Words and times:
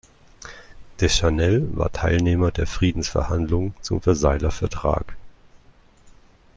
Deschanel 0.99 1.69
war 1.77 1.91
Teilnehmer 1.91 2.49
der 2.49 2.65
Friedensverhandlungen 2.65 3.75
zum 3.81 4.01
Versailler 4.01 4.49
Vertrag. 4.49 5.15